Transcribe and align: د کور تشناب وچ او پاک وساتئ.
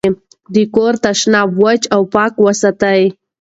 د 0.53 0.55
کور 0.75 0.93
تشناب 1.05 1.49
وچ 1.61 1.81
او 1.95 2.01
پاک 2.13 2.33
وساتئ. 2.45 3.01